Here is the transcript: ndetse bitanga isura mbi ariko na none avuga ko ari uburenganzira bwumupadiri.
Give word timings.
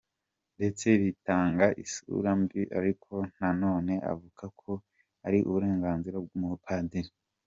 ndetse 0.57 0.87
bitanga 1.01 1.65
isura 1.83 2.31
mbi 2.41 2.61
ariko 2.79 3.13
na 3.39 3.49
none 3.61 3.93
avuga 4.13 4.43
ko 4.61 4.71
ari 5.27 5.39
uburenganzira 5.49 6.17
bwumupadiri. 6.25 7.11